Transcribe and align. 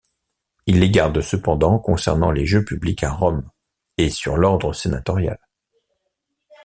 Il 0.65 0.79
les 0.79 0.89
garde 0.89 1.21
cependant 1.21 1.77
concernant 1.77 2.31
les 2.31 2.47
jeux 2.47 2.65
publics 2.65 3.03
à 3.03 3.11
Rome 3.11 3.47
et 3.99 4.09
sur 4.09 4.35
l’ordre 4.35 4.73
sénatorial. 4.73 5.37